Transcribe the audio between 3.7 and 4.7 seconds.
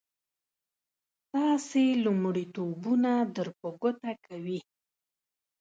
ګوته کوي.